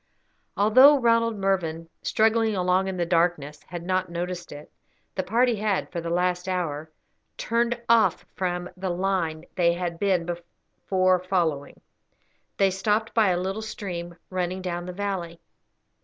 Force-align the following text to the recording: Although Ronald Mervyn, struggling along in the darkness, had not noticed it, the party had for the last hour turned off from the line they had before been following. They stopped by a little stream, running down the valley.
Although 0.57 0.97
Ronald 0.99 1.35
Mervyn, 1.37 1.87
struggling 2.01 2.55
along 2.55 2.87
in 2.87 2.97
the 2.97 3.05
darkness, 3.05 3.61
had 3.67 3.83
not 3.83 4.09
noticed 4.09 4.51
it, 4.51 4.71
the 5.13 5.21
party 5.21 5.55
had 5.57 5.91
for 5.91 6.01
the 6.01 6.09
last 6.09 6.49
hour 6.49 6.89
turned 7.37 7.79
off 7.87 8.25
from 8.33 8.67
the 8.75 8.89
line 8.89 9.45
they 9.53 9.73
had 9.73 9.99
before 9.99 11.19
been 11.19 11.27
following. 11.29 11.81
They 12.57 12.71
stopped 12.71 13.13
by 13.13 13.29
a 13.29 13.39
little 13.39 13.61
stream, 13.61 14.15
running 14.31 14.63
down 14.63 14.87
the 14.87 14.91
valley. 14.93 15.39